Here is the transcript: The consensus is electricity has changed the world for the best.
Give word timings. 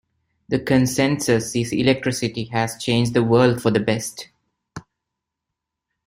The 0.49 0.57
consensus 0.57 1.55
is 1.55 1.71
electricity 1.71 2.45
has 2.45 2.75
changed 2.83 3.13
the 3.13 3.23
world 3.23 3.61
for 3.61 3.69
the 3.69 3.79
best. 3.79 4.29